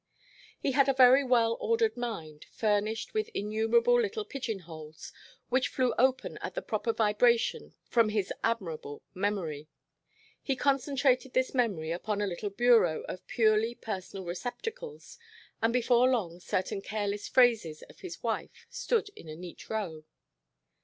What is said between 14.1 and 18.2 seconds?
receptacles and before long certain careless phrases of